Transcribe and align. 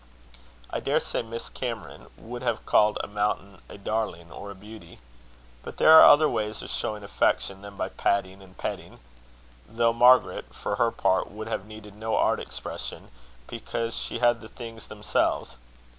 I 0.71 0.79
daresay 0.79 1.21
Miss 1.21 1.47
Cameron 1.49 2.07
would 2.17 2.41
have 2.41 2.65
called 2.65 2.97
a 3.03 3.07
mountain 3.07 3.59
a 3.69 3.77
darling 3.77 4.31
or 4.31 4.49
a 4.49 4.55
beauty. 4.55 4.97
But 5.61 5.77
there 5.77 5.93
are 5.93 6.07
other 6.07 6.27
ways 6.27 6.63
of 6.63 6.71
showing 6.71 7.03
affection 7.03 7.61
than 7.61 7.75
by 7.75 7.89
patting 7.89 8.41
and 8.41 8.57
petting 8.57 8.97
though 9.69 9.93
Margaret, 9.93 10.55
for 10.55 10.77
her 10.77 10.89
part, 10.89 11.29
would 11.29 11.47
have 11.47 11.67
needed 11.67 11.93
no 11.93 12.15
art 12.17 12.39
expression, 12.39 13.09
because 13.45 13.95
she 13.95 14.17
had 14.17 14.41
the 14.41 14.49
things 14.49 14.87
themselves. 14.87 15.57